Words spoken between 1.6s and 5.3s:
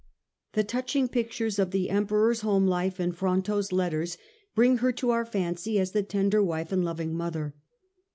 the Emperor's home life in Fronto's letters bring her to our